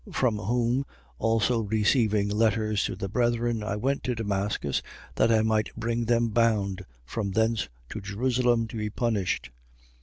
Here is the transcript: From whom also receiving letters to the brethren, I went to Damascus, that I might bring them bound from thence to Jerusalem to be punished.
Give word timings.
From 0.11 0.37
whom 0.39 0.87
also 1.19 1.59
receiving 1.59 2.27
letters 2.27 2.83
to 2.85 2.95
the 2.95 3.07
brethren, 3.07 3.61
I 3.61 3.75
went 3.75 4.01
to 4.05 4.15
Damascus, 4.15 4.81
that 5.13 5.31
I 5.31 5.43
might 5.43 5.69
bring 5.77 6.05
them 6.05 6.29
bound 6.29 6.83
from 7.05 7.29
thence 7.33 7.69
to 7.89 8.01
Jerusalem 8.01 8.67
to 8.69 8.77
be 8.77 8.89
punished. 8.89 9.51